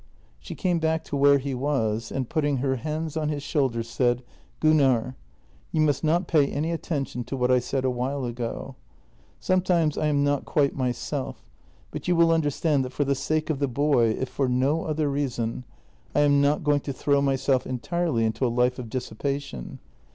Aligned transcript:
She 0.39 0.55
came 0.55 0.79
back 0.79 1.03
to 1.03 1.15
where 1.15 1.37
he 1.37 1.53
was 1.53 2.11
and, 2.11 2.27
putting 2.27 2.57
her 2.57 2.77
hands 2.77 3.15
on 3.15 3.29
his 3.29 3.43
shoulders, 3.43 3.87
said:" 3.87 4.23
Gunnar, 4.59 5.15
you 5.71 5.79
must 5.79 6.03
not 6.03 6.27
pay 6.27 6.47
any 6.47 6.71
attention 6.71 7.23
to 7.25 7.37
what 7.37 7.51
I 7.51 7.59
said 7.59 7.85
a 7.85 7.91
while 7.91 8.25
ago. 8.25 8.75
Sometimes 9.39 9.99
I 9.99 10.07
am 10.07 10.23
not 10.23 10.43
quite 10.43 10.75
myself, 10.75 11.45
but 11.91 12.07
you 12.07 12.15
will 12.15 12.31
understand 12.31 12.83
that, 12.83 12.93
for 12.93 13.03
the 13.05 13.13
sake 13.13 13.51
of 13.51 13.59
the 13.59 13.67
boy, 13.67 14.05
if 14.17 14.27
for 14.29 14.49
no 14.49 14.85
other 14.85 15.07
reason, 15.07 15.65
I 16.15 16.21
am 16.21 16.41
not 16.41 16.63
going 16.63 16.79
to 16.79 16.93
throw 16.93 17.21
myself 17.21 17.67
entirely 17.67 18.25
into 18.25 18.43
a 18.43 18.47
life 18.47 18.79
of 18.79 18.89
dissipa 18.89 19.39
tion. 19.39 19.77